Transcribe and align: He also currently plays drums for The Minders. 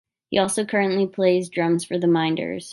He 0.31 0.39
also 0.39 0.65
currently 0.65 1.05
plays 1.05 1.47
drums 1.47 1.85
for 1.85 1.99
The 1.99 2.07
Minders. 2.07 2.69